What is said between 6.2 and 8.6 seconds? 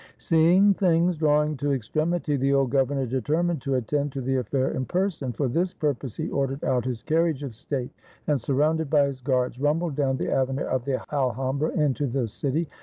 ordered out his carriage of state, and, sur